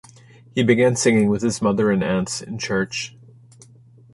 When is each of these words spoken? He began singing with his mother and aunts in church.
He 0.55 0.63
began 0.63 0.95
singing 0.95 1.27
with 1.29 1.43
his 1.43 1.61
mother 1.61 1.91
and 1.91 2.03
aunts 2.03 2.41
in 2.41 2.57
church. 2.57 3.15